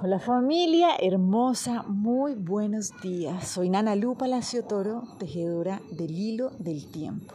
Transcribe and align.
Hola 0.00 0.20
familia 0.20 0.90
hermosa, 1.00 1.82
muy 1.82 2.34
buenos 2.34 2.92
días. 3.00 3.48
Soy 3.48 3.68
Nana 3.68 3.96
Lu 3.96 4.14
Palacio 4.14 4.62
Toro, 4.62 5.02
tejedora 5.18 5.80
del 5.90 6.16
hilo 6.16 6.50
del 6.60 6.88
tiempo. 6.88 7.34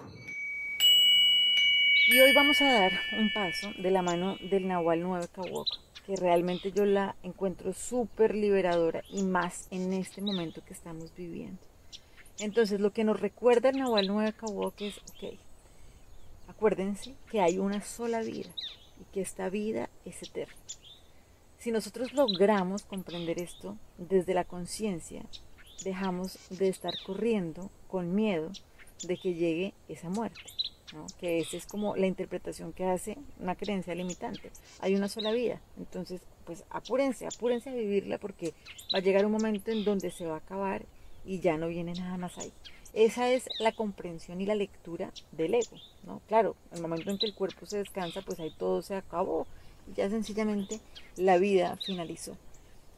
Y 2.08 2.20
hoy 2.22 2.34
vamos 2.34 2.62
a 2.62 2.72
dar 2.72 2.94
un 3.20 3.34
paso 3.34 3.70
de 3.78 3.92
la 3.92 4.02
mano 4.02 4.38
del 4.50 4.70
Nahual 4.70 5.02
9 5.02 5.28
Kawok, 5.34 5.68
que 6.06 6.16
realmente 6.16 6.72
yo 6.72 6.86
la 6.86 7.18
encuentro 7.22 7.74
súper 7.74 8.34
liberadora 8.34 9.04
y 9.10 9.24
más 9.24 9.68
en 9.70 9.92
este 9.92 10.22
momento 10.22 10.64
que 10.66 10.74
estamos 10.74 11.14
viviendo. 11.18 11.60
Entonces, 12.40 12.80
lo 12.80 12.94
que 12.94 13.04
nos 13.04 13.20
recuerda 13.20 13.72
el 13.72 13.80
Nahual 13.80 14.08
9 14.08 14.36
Kawok 14.38 14.80
es, 14.80 15.00
ok, 15.00 15.38
acuérdense 16.48 17.14
que 17.30 17.42
hay 17.42 17.58
una 17.58 17.82
sola 17.82 18.22
vida 18.22 18.52
y 19.02 19.14
que 19.14 19.20
esta 19.20 19.50
vida 19.50 19.90
es 20.06 20.24
eterna. 20.24 20.56
Si 21.64 21.72
nosotros 21.72 22.12
logramos 22.12 22.84
comprender 22.84 23.40
esto 23.40 23.78
desde 23.98 24.34
la 24.34 24.44
conciencia, 24.44 25.24
dejamos 25.86 26.38
de 26.50 26.68
estar 26.68 26.94
corriendo 27.06 27.72
con 27.88 28.14
miedo 28.14 28.52
de 29.08 29.16
que 29.16 29.34
llegue 29.34 29.74
esa 29.88 30.10
muerte. 30.10 30.42
que 31.22 31.40
esa 31.40 31.56
es 31.56 31.66
como 31.66 31.96
la 31.96 32.06
interpretación 32.06 32.74
que 32.74 32.84
hace 32.84 33.18
una 33.40 33.56
creencia 33.56 33.96
limitante. 33.96 34.52
Hay 34.82 34.94
una 34.94 35.08
sola 35.08 35.32
vida, 35.32 35.62
entonces 35.78 36.20
pues 36.46 36.66
apúrense, 36.70 37.28
apúrense 37.28 37.70
a 37.70 37.76
vivirla 37.76 38.18
porque 38.18 38.54
va 38.94 38.98
a 38.98 39.02
llegar 39.02 39.26
un 39.26 39.32
momento 39.32 39.72
en 39.72 39.86
donde 39.86 40.12
se 40.12 40.26
va 40.26 40.34
a 40.34 40.40
acabar 40.40 40.84
y 41.24 41.40
ya 41.40 41.56
no 41.56 41.70
viene 41.70 41.94
nada 41.94 42.18
más 42.18 42.38
ahí. 42.40 42.52
Esa 42.92 43.32
es 43.32 43.48
la 43.60 43.72
comprensión 43.72 44.42
y 44.42 44.46
la 44.46 44.56
lectura 44.56 45.14
del 45.32 45.54
ego, 45.54 45.78
¿no? 46.06 46.22
Claro, 46.28 46.58
el 46.74 46.82
momento 46.82 47.10
en 47.10 47.18
que 47.20 47.26
el 47.26 47.34
cuerpo 47.34 47.66
se 47.66 47.78
descansa, 47.78 48.22
pues 48.22 48.42
ahí 48.42 48.54
todo 48.60 48.82
se 48.82 48.96
acabó, 48.96 49.48
ya 49.96 50.10
sencillamente 50.10 50.80
la 51.16 51.38
vida 51.38 51.78
finalizó. 51.86 52.38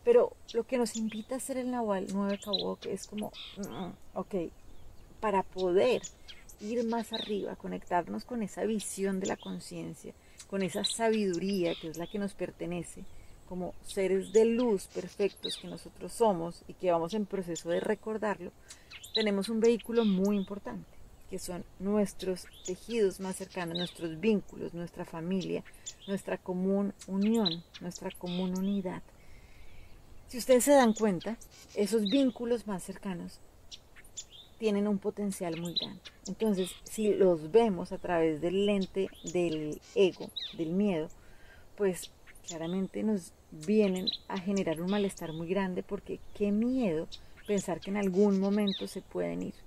Pero 0.03 0.33
lo 0.53 0.65
que 0.65 0.77
nos 0.77 0.95
invita 0.95 1.35
a 1.35 1.37
hacer 1.37 1.57
el 1.57 1.71
Nahual 1.71 2.07
9 2.11 2.39
Kawok 2.43 2.85
es 2.85 3.07
como, 3.07 3.31
mm, 3.57 4.17
ok, 4.17 4.35
para 5.19 5.43
poder 5.43 6.01
ir 6.61 6.85
más 6.85 7.11
arriba, 7.11 7.55
conectarnos 7.55 8.23
con 8.23 8.43
esa 8.43 8.63
visión 8.63 9.19
de 9.19 9.27
la 9.27 9.37
conciencia, 9.37 10.13
con 10.47 10.61
esa 10.61 10.83
sabiduría 10.83 11.73
que 11.75 11.89
es 11.89 11.97
la 11.97 12.07
que 12.07 12.19
nos 12.19 12.33
pertenece, 12.33 13.03
como 13.49 13.73
seres 13.83 14.31
de 14.31 14.45
luz 14.45 14.87
perfectos 14.87 15.57
que 15.57 15.67
nosotros 15.67 16.13
somos 16.13 16.63
y 16.67 16.73
que 16.73 16.91
vamos 16.91 17.13
en 17.13 17.25
proceso 17.25 17.69
de 17.69 17.79
recordarlo, 17.79 18.51
tenemos 19.13 19.49
un 19.49 19.59
vehículo 19.59 20.05
muy 20.05 20.35
importante, 20.35 20.94
que 21.35 21.39
son 21.39 21.65
nuestros 21.79 22.47
tejidos 22.65 23.19
más 23.19 23.35
cercanos, 23.35 23.77
nuestros 23.77 24.21
vínculos, 24.21 24.73
nuestra 24.73 25.03
familia, 25.03 25.65
nuestra 26.07 26.37
común 26.37 26.93
unión, 27.07 27.61
nuestra 27.81 28.09
común 28.11 28.57
unidad. 28.57 29.03
Si 30.29 30.37
ustedes 30.37 30.63
se 30.63 30.71
dan 30.71 30.93
cuenta, 30.93 31.37
esos 31.73 32.09
vínculos 32.09 32.67
más 32.67 32.83
cercanos 32.83 33.41
tienen 34.59 34.87
un 34.87 34.97
potencial 34.97 35.59
muy 35.59 35.73
grande. 35.73 35.99
Entonces, 36.25 36.71
si 36.85 37.13
los 37.13 37.51
vemos 37.51 37.91
a 37.91 37.97
través 37.97 38.39
del 38.39 38.65
lente 38.65 39.09
del 39.33 39.81
ego, 39.93 40.29
del 40.57 40.69
miedo, 40.69 41.09
pues 41.75 42.11
claramente 42.47 43.03
nos 43.03 43.33
vienen 43.51 44.07
a 44.29 44.39
generar 44.39 44.79
un 44.79 44.89
malestar 44.89 45.33
muy 45.33 45.49
grande 45.49 45.83
porque 45.83 46.21
qué 46.33 46.53
miedo 46.53 47.09
pensar 47.45 47.81
que 47.81 47.89
en 47.89 47.97
algún 47.97 48.39
momento 48.39 48.87
se 48.87 49.01
pueden 49.01 49.41
ir. 49.41 49.64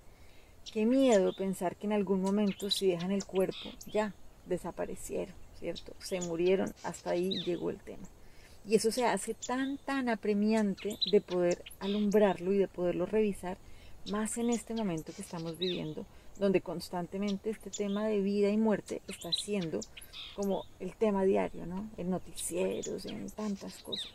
Qué 0.73 0.87
miedo 0.87 1.33
pensar 1.33 1.77
que 1.77 1.87
en 1.87 1.93
algún 1.93 2.21
momento 2.21 2.71
si 2.71 2.89
dejan 2.89 3.11
el 3.11 3.25
cuerpo 3.25 3.71
ya 3.87 4.15
desaparecieron. 4.47 5.35
¿cierto? 5.59 5.93
Se 5.99 6.21
murieron, 6.21 6.73
hasta 6.83 7.11
ahí 7.11 7.43
llegó 7.45 7.71
el 7.71 7.79
tema. 7.79 8.07
Y 8.67 8.75
eso 8.75 8.91
se 8.91 9.05
hace 9.05 9.35
tan, 9.35 9.79
tan 9.79 10.09
apremiante 10.09 10.99
de 11.11 11.21
poder 11.21 11.65
alumbrarlo 11.81 12.53
y 12.53 12.59
de 12.59 12.69
poderlo 12.69 13.07
revisar, 13.07 13.57
más 14.11 14.39
en 14.39 14.51
este 14.51 14.75
momento 14.75 15.13
que 15.13 15.23
estamos 15.23 15.59
viviendo, 15.59 16.07
donde 16.39 16.61
constantemente 16.61 17.51
este 17.51 17.71
tema 17.71 18.07
de 18.07 18.21
vida 18.21 18.49
y 18.51 18.57
muerte 18.57 19.03
está 19.09 19.33
siendo 19.33 19.81
como 20.37 20.65
el 20.81 20.95
tema 20.95 21.25
diario, 21.25 21.67
¿no? 21.67 21.91
En 21.97 22.11
noticieros, 22.11 23.07
en 23.07 23.29
tantas 23.31 23.83
cosas. 23.83 24.11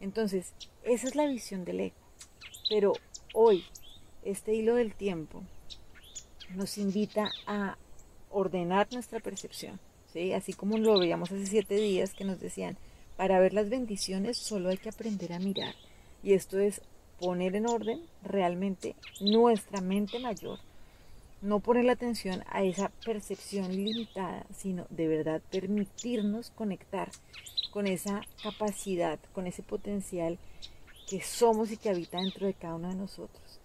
Entonces, 0.00 0.52
esa 0.84 1.08
es 1.08 1.16
la 1.16 1.26
visión 1.26 1.64
del 1.64 1.80
ego. 1.80 1.96
Pero 2.68 2.92
hoy, 3.34 3.64
este 4.24 4.54
hilo 4.54 4.74
del 4.74 4.94
tiempo 4.94 5.42
nos 6.54 6.78
invita 6.78 7.30
a 7.46 7.76
ordenar 8.30 8.88
nuestra 8.92 9.20
percepción, 9.20 9.78
Así 10.34 10.54
como 10.54 10.76
lo 10.76 10.98
veíamos 10.98 11.30
hace 11.30 11.46
siete 11.46 11.76
días 11.76 12.14
que 12.14 12.24
nos 12.24 12.40
decían, 12.40 12.76
para 13.16 13.38
ver 13.38 13.52
las 13.52 13.68
bendiciones 13.68 14.38
solo 14.38 14.70
hay 14.70 14.78
que 14.78 14.88
aprender 14.88 15.32
a 15.32 15.38
mirar. 15.38 15.74
Y 16.24 16.32
esto 16.32 16.58
es 16.58 16.80
poner 17.20 17.54
en 17.54 17.68
orden 17.68 18.00
realmente 18.24 18.96
nuestra 19.20 19.80
mente 19.80 20.18
mayor. 20.18 20.58
No 21.42 21.60
poner 21.60 21.84
la 21.84 21.92
atención 21.92 22.42
a 22.48 22.64
esa 22.64 22.90
percepción 23.04 23.70
limitada, 23.70 24.46
sino 24.52 24.86
de 24.90 25.06
verdad 25.06 25.42
permitirnos 25.50 26.50
conectar 26.50 27.10
con 27.70 27.86
esa 27.86 28.22
capacidad, 28.42 29.20
con 29.32 29.46
ese 29.46 29.62
potencial 29.62 30.38
que 31.08 31.22
somos 31.22 31.70
y 31.70 31.76
que 31.76 31.90
habita 31.90 32.18
dentro 32.18 32.46
de 32.46 32.54
cada 32.54 32.74
uno 32.74 32.88
de 32.88 32.96
nosotros. 32.96 33.60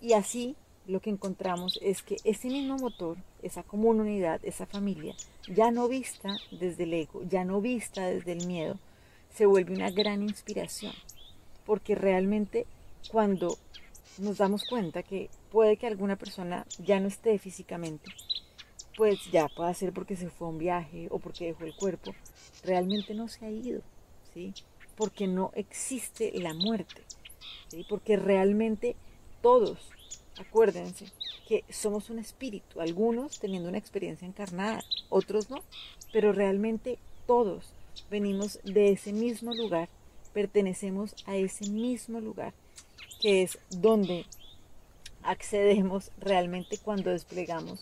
Y 0.00 0.12
así 0.12 0.56
lo 0.86 1.00
que 1.00 1.10
encontramos 1.10 1.78
es 1.82 2.02
que 2.02 2.16
ese 2.24 2.48
mismo 2.48 2.76
motor, 2.76 3.16
esa 3.42 3.62
común 3.62 4.00
unidad, 4.00 4.40
esa 4.42 4.66
familia, 4.66 5.14
ya 5.48 5.70
no 5.70 5.88
vista 5.88 6.36
desde 6.50 6.84
el 6.84 6.94
ego, 6.94 7.22
ya 7.28 7.44
no 7.44 7.60
vista 7.60 8.06
desde 8.06 8.32
el 8.32 8.46
miedo, 8.46 8.78
se 9.34 9.46
vuelve 9.46 9.74
una 9.74 9.90
gran 9.90 10.22
inspiración. 10.22 10.92
Porque 11.66 11.94
realmente 11.94 12.66
cuando 13.10 13.56
nos 14.18 14.38
damos 14.38 14.64
cuenta 14.64 15.02
que 15.02 15.30
puede 15.50 15.76
que 15.76 15.86
alguna 15.86 16.16
persona 16.16 16.66
ya 16.78 17.00
no 17.00 17.08
esté 17.08 17.38
físicamente, 17.38 18.10
pues 18.96 19.30
ya 19.30 19.48
puede 19.48 19.72
ser 19.74 19.92
porque 19.92 20.16
se 20.16 20.28
fue 20.28 20.48
a 20.48 20.50
un 20.50 20.58
viaje 20.58 21.08
o 21.10 21.18
porque 21.18 21.46
dejó 21.46 21.64
el 21.64 21.74
cuerpo, 21.74 22.14
realmente 22.64 23.14
no 23.14 23.28
se 23.28 23.46
ha 23.46 23.50
ido, 23.50 23.82
¿sí? 24.34 24.52
Porque 24.96 25.26
no 25.26 25.52
existe 25.54 26.32
la 26.40 26.52
muerte, 26.52 27.02
¿sí? 27.68 27.86
Porque 27.88 28.16
realmente 28.16 28.96
todos 29.40 29.78
Acuérdense 30.38 31.06
que 31.46 31.64
somos 31.70 32.10
un 32.10 32.18
espíritu, 32.18 32.80
algunos 32.80 33.38
teniendo 33.38 33.68
una 33.68 33.78
experiencia 33.78 34.26
encarnada, 34.26 34.82
otros 35.08 35.50
no, 35.50 35.62
pero 36.12 36.32
realmente 36.32 36.98
todos 37.26 37.72
venimos 38.10 38.60
de 38.64 38.92
ese 38.92 39.12
mismo 39.12 39.54
lugar, 39.54 39.88
pertenecemos 40.32 41.14
a 41.26 41.36
ese 41.36 41.68
mismo 41.68 42.20
lugar, 42.20 42.54
que 43.20 43.42
es 43.42 43.58
donde 43.70 44.26
accedemos 45.22 46.10
realmente 46.18 46.78
cuando 46.78 47.10
desplegamos 47.10 47.80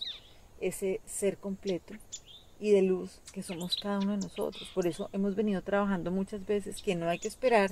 ese 0.59 0.99
ser 1.05 1.37
completo 1.37 1.93
y 2.59 2.71
de 2.71 2.81
luz 2.81 3.21
que 3.31 3.43
somos 3.43 3.77
cada 3.77 3.99
uno 3.99 4.11
de 4.17 4.23
nosotros. 4.23 4.69
Por 4.73 4.87
eso 4.87 5.09
hemos 5.13 5.35
venido 5.35 5.61
trabajando 5.61 6.11
muchas 6.11 6.45
veces 6.45 6.81
que 6.81 6.95
no 6.95 7.07
hay 7.07 7.19
que 7.19 7.29
esperar 7.29 7.71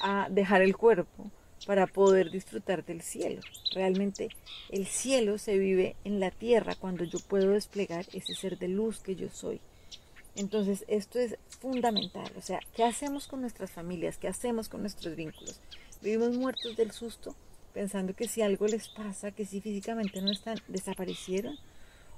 a 0.00 0.28
dejar 0.30 0.62
el 0.62 0.76
cuerpo, 0.76 1.30
para 1.66 1.86
poder 1.86 2.30
disfrutar 2.30 2.84
del 2.84 3.02
cielo. 3.02 3.40
Realmente 3.72 4.28
el 4.70 4.86
cielo 4.86 5.38
se 5.38 5.58
vive 5.58 5.96
en 6.04 6.20
la 6.20 6.30
tierra 6.30 6.74
cuando 6.74 7.04
yo 7.04 7.18
puedo 7.20 7.50
desplegar 7.50 8.06
ese 8.12 8.34
ser 8.34 8.58
de 8.58 8.68
luz 8.68 9.00
que 9.00 9.16
yo 9.16 9.28
soy. 9.30 9.60
Entonces 10.34 10.84
esto 10.88 11.18
es 11.18 11.36
fundamental. 11.60 12.30
O 12.36 12.42
sea, 12.42 12.60
¿qué 12.74 12.84
hacemos 12.84 13.26
con 13.26 13.40
nuestras 13.40 13.70
familias? 13.70 14.18
¿Qué 14.18 14.28
hacemos 14.28 14.68
con 14.68 14.80
nuestros 14.80 15.14
vínculos? 15.14 15.60
Vivimos 16.00 16.36
muertos 16.36 16.76
del 16.76 16.90
susto 16.90 17.34
pensando 17.72 18.14
que 18.14 18.28
si 18.28 18.42
algo 18.42 18.66
les 18.66 18.88
pasa, 18.88 19.30
que 19.30 19.46
si 19.46 19.60
físicamente 19.60 20.20
no 20.20 20.30
están, 20.30 20.58
desaparecieron. 20.68 21.56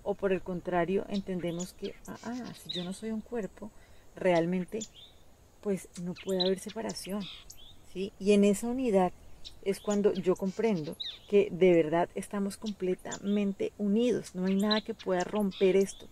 O 0.03 0.15
por 0.15 0.33
el 0.33 0.43
contrario, 0.43 1.07
entendemos 1.09 1.73
que, 1.73 1.95
ah, 2.07 2.17
ah 2.25 2.53
si 2.63 2.71
yo 2.71 2.85
no 2.85 2.93
soy 2.93 3.11
un 3.11 3.23
cuerpo, 3.23 3.71
realmente 4.17 4.81
pues 5.63 5.89
no 6.03 6.15
puede 6.15 6.43
haber 6.43 6.59
separación. 6.59 7.23
¿sí? 7.93 8.13
Y 8.19 8.33
en 8.33 8.45
esa 8.45 8.67
unidad 8.67 9.13
es 9.63 9.81
cuando 9.81 10.13
yo 10.13 10.37
comprendo 10.37 10.97
que 11.29 11.49
de 11.51 11.73
verdad 11.73 12.09
estamos 12.15 12.57
completamente 12.57 13.73
unidos, 13.79 14.35
no 14.35 14.47
hay 14.47 14.55
nada 14.55 14.81
que 14.81 14.95
pueda 14.95 15.25
romper 15.25 15.77
esto. 15.77 16.07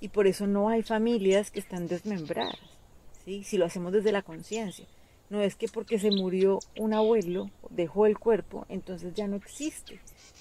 Y 0.00 0.08
por 0.08 0.26
eso 0.26 0.46
no 0.46 0.68
hay 0.68 0.82
familias 0.82 1.50
que 1.50 1.60
están 1.60 1.88
desmembradas, 1.88 2.58
¿sí? 3.24 3.44
si 3.44 3.56
lo 3.56 3.64
hacemos 3.64 3.92
desde 3.92 4.12
la 4.12 4.22
conciencia. 4.22 4.86
No 5.30 5.40
es 5.40 5.56
que 5.56 5.68
porque 5.68 5.98
se 5.98 6.10
murió 6.10 6.60
un 6.76 6.92
abuelo, 6.92 7.50
dejó 7.70 8.06
el 8.06 8.18
cuerpo, 8.18 8.66
entonces 8.68 9.14
ya 9.14 9.26
no 9.26 9.36
existe. 9.36 9.98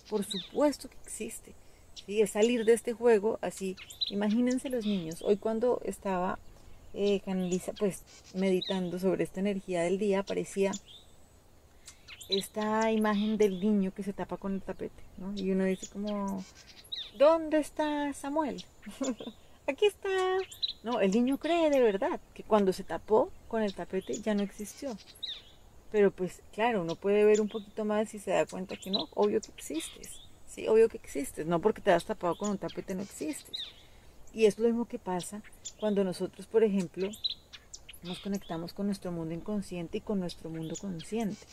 Por 0.09 0.25
supuesto 0.25 0.89
que 0.89 0.97
existe. 1.05 1.53
¿sí? 2.05 2.21
Es 2.21 2.31
salir 2.31 2.65
de 2.65 2.73
este 2.73 2.93
juego 2.93 3.39
así. 3.41 3.77
Imagínense 4.09 4.69
los 4.69 4.85
niños. 4.85 5.21
Hoy 5.21 5.37
cuando 5.37 5.81
estaba 5.85 6.37
eh, 6.93 7.21
pues 7.79 8.03
meditando 8.33 8.99
sobre 8.99 9.23
esta 9.23 9.39
energía 9.39 9.81
del 9.81 9.97
día, 9.97 10.19
aparecía 10.19 10.71
esta 12.29 12.91
imagen 12.91 13.37
del 13.37 13.59
niño 13.59 13.93
que 13.93 14.03
se 14.03 14.13
tapa 14.13 14.37
con 14.37 14.53
el 14.53 14.61
tapete, 14.61 15.03
¿no? 15.17 15.33
Y 15.35 15.51
uno 15.51 15.65
dice 15.65 15.87
como, 15.87 16.43
¿dónde 17.17 17.59
está 17.59 18.13
Samuel? 18.13 18.63
Aquí 19.67 19.85
está 19.85 20.09
No, 20.83 20.99
el 20.99 21.11
niño 21.11 21.37
cree 21.37 21.69
de 21.69 21.81
verdad 21.81 22.19
que 22.33 22.43
cuando 22.43 22.73
se 22.73 22.83
tapó 22.83 23.31
con 23.47 23.63
el 23.63 23.73
tapete 23.73 24.19
ya 24.19 24.33
no 24.33 24.43
existió. 24.43 24.97
Pero 25.91 26.11
pues 26.11 26.41
claro, 26.53 26.81
uno 26.81 26.95
puede 26.95 27.23
ver 27.23 27.39
un 27.39 27.47
poquito 27.47 27.85
más 27.85 28.13
y 28.13 28.19
se 28.19 28.31
da 28.31 28.45
cuenta 28.45 28.75
que 28.75 28.91
no, 28.91 29.07
obvio 29.13 29.39
que 29.41 29.51
existes. 29.51 30.19
Sí, 30.47 30.67
obvio 30.67 30.89
que 30.89 30.97
existes. 30.97 31.45
No 31.45 31.59
porque 31.59 31.81
te 31.81 31.91
has 31.91 32.05
tapado 32.05 32.35
con 32.35 32.49
un 32.49 32.57
tapete 32.57 32.95
no 32.95 33.03
existes. 33.03 33.57
Y 34.33 34.45
es 34.45 34.57
lo 34.57 34.67
mismo 34.67 34.85
que 34.85 34.99
pasa 34.99 35.41
cuando 35.79 36.03
nosotros, 36.03 36.47
por 36.47 36.63
ejemplo, 36.63 37.09
nos 38.03 38.19
conectamos 38.19 38.73
con 38.73 38.87
nuestro 38.87 39.11
mundo 39.11 39.33
inconsciente 39.33 39.99
y 39.99 40.01
con 40.01 40.19
nuestro 40.19 40.49
mundo 40.49 40.75
consciente. 40.79 41.45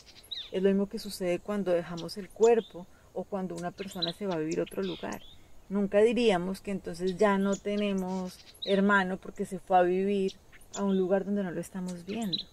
Es 0.53 0.63
lo 0.63 0.69
mismo 0.69 0.89
que 0.89 0.99
sucede 0.99 1.39
cuando 1.39 1.73
dejamos 1.73 2.17
el 2.17 2.29
cuerpo 2.29 2.87
o 3.15 3.25
cuando 3.25 3.55
una 3.55 3.71
persona 3.71 4.13
se 4.13 4.27
va 4.27 4.35
a 4.35 4.39
vivir 4.39 4.61
a 4.61 4.65
otro 4.65 4.83
lugar. 4.83 5.23
Nunca 5.69 6.01
diríamos 6.01 6.61
que 6.61 6.73
entonces 6.73 7.17
ya 7.17 7.39
no 7.39 7.55
tenemos 7.55 8.39
hermano 8.65 9.17
porque 9.17 9.47
se 9.47 9.61
fue 9.61 9.79
a 9.79 9.83
vivir 9.83 10.33
a 10.75 10.83
un 10.83 10.97
lugar 10.97 11.25
donde 11.25 11.45
no 11.45 11.53
lo 11.53 11.61
estamos 11.61 12.05
viendo. 12.05 12.45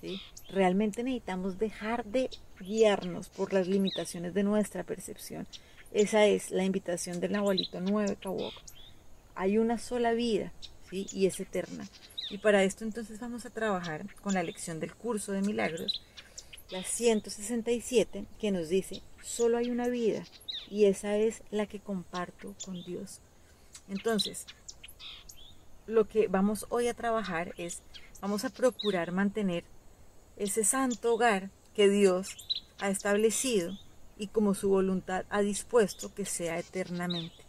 ¿sí? 0.00 0.20
Realmente 0.48 1.02
necesitamos 1.02 1.58
dejar 1.58 2.04
de 2.04 2.30
guiarnos 2.60 3.28
por 3.28 3.52
las 3.52 3.68
limitaciones 3.68 4.32
de 4.34 4.42
nuestra 4.42 4.82
percepción. 4.82 5.46
Esa 5.92 6.26
es 6.26 6.50
la 6.50 6.64
invitación 6.64 7.20
del 7.20 7.32
Nahualito 7.32 7.80
9 7.80 8.16
Kawok. 8.20 8.54
Hay 9.34 9.58
una 9.58 9.78
sola 9.78 10.12
vida 10.12 10.52
¿sí? 10.88 11.06
y 11.12 11.26
es 11.26 11.38
eterna. 11.40 11.86
Y 12.30 12.38
para 12.38 12.64
esto 12.64 12.84
entonces 12.84 13.20
vamos 13.20 13.44
a 13.44 13.50
trabajar 13.50 14.06
con 14.22 14.34
la 14.34 14.42
lección 14.42 14.80
del 14.80 14.94
curso 14.94 15.32
de 15.32 15.42
milagros, 15.42 16.02
la 16.70 16.82
167, 16.82 18.26
que 18.38 18.50
nos 18.50 18.68
dice, 18.68 19.02
solo 19.22 19.58
hay 19.58 19.70
una 19.70 19.88
vida 19.88 20.24
y 20.70 20.86
esa 20.86 21.16
es 21.16 21.42
la 21.50 21.66
que 21.66 21.80
comparto 21.80 22.54
con 22.64 22.82
Dios. 22.84 23.20
Entonces, 23.88 24.46
lo 25.86 26.08
que 26.08 26.28
vamos 26.28 26.66
hoy 26.70 26.88
a 26.88 26.94
trabajar 26.94 27.54
es, 27.58 27.82
vamos 28.20 28.44
a 28.44 28.50
procurar 28.50 29.12
mantener 29.12 29.64
ese 30.36 30.64
santo 30.64 31.14
hogar 31.14 31.50
que 31.74 31.88
Dios 31.88 32.28
ha 32.78 32.88
establecido 32.88 33.78
y 34.16 34.28
como 34.28 34.54
su 34.54 34.68
voluntad 34.68 35.26
ha 35.28 35.40
dispuesto 35.42 36.14
que 36.14 36.24
sea 36.24 36.58
eternamente. 36.58 37.44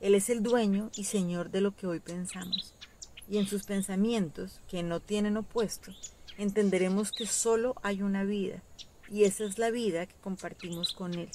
Él 0.00 0.14
es 0.14 0.28
el 0.28 0.42
dueño 0.42 0.90
y 0.96 1.04
señor 1.04 1.50
de 1.50 1.62
lo 1.62 1.74
que 1.74 1.86
hoy 1.86 2.00
pensamos, 2.00 2.74
y 3.28 3.38
en 3.38 3.46
sus 3.46 3.64
pensamientos, 3.64 4.60
que 4.68 4.82
no 4.82 5.00
tienen 5.00 5.36
opuesto, 5.36 5.92
entenderemos 6.38 7.12
que 7.12 7.26
solo 7.26 7.74
hay 7.82 8.02
una 8.02 8.24
vida, 8.24 8.62
y 9.10 9.24
esa 9.24 9.44
es 9.44 9.58
la 9.58 9.70
vida 9.70 10.06
que 10.06 10.14
compartimos 10.16 10.92
con 10.92 11.14
Él 11.14 11.30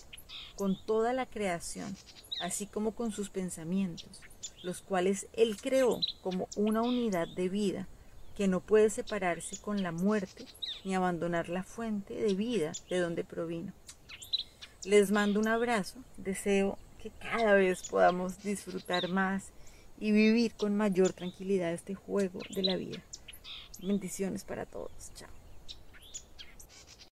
con 0.55 0.77
toda 0.85 1.13
la 1.13 1.25
creación, 1.25 1.95
así 2.41 2.65
como 2.65 2.91
con 2.91 3.11
sus 3.11 3.29
pensamientos, 3.29 4.21
los 4.63 4.81
cuales 4.81 5.27
Él 5.33 5.57
creó 5.57 5.99
como 6.21 6.47
una 6.55 6.81
unidad 6.81 7.27
de 7.27 7.49
vida 7.49 7.87
que 8.35 8.47
no 8.47 8.59
puede 8.59 8.89
separarse 8.89 9.57
con 9.59 9.83
la 9.83 9.91
muerte 9.91 10.45
ni 10.83 10.95
abandonar 10.95 11.49
la 11.49 11.63
fuente 11.63 12.13
de 12.13 12.33
vida 12.33 12.71
de 12.89 12.99
donde 12.99 13.23
provino. 13.23 13.73
Les 14.83 15.11
mando 15.11 15.39
un 15.39 15.47
abrazo, 15.47 15.99
deseo 16.17 16.77
que 17.01 17.11
cada 17.11 17.53
vez 17.53 17.83
podamos 17.87 18.41
disfrutar 18.43 19.09
más 19.09 19.49
y 19.99 20.11
vivir 20.11 20.53
con 20.55 20.75
mayor 20.75 21.13
tranquilidad 21.13 21.73
este 21.73 21.93
juego 21.93 22.39
de 22.49 22.63
la 22.63 22.75
vida. 22.77 23.03
Bendiciones 23.79 24.43
para 24.43 24.65
todos. 24.65 25.11
Chao. 25.15 25.40